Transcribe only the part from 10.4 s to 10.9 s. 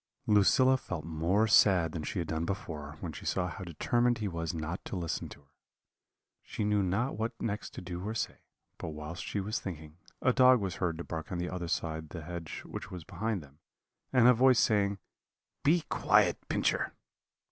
was